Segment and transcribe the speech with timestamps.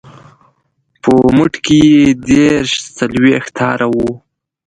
[1.01, 4.09] په مټ کې یې دېرش څلویښت تاره وه.